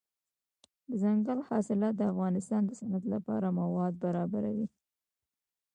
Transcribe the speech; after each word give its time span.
دځنګل 0.89 1.39
حاصلات 1.47 1.93
د 1.97 2.01
افغانستان 2.11 2.61
د 2.65 2.71
صنعت 2.79 3.03
لپاره 3.13 3.47
مواد 3.59 3.93
برابروي. 4.03 4.67